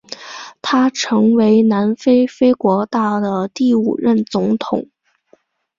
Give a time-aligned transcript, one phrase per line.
[0.63, 4.89] 他成为南非非国大的第五任总统。